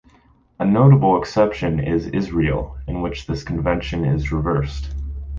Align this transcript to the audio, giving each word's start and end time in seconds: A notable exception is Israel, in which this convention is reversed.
A 0.57 0.65
notable 0.65 1.21
exception 1.21 1.79
is 1.79 2.07
Israel, 2.07 2.75
in 2.87 3.01
which 3.03 3.27
this 3.27 3.43
convention 3.43 4.03
is 4.03 4.31
reversed. 4.31 4.89